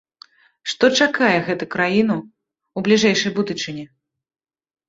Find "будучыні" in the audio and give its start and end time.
3.37-3.83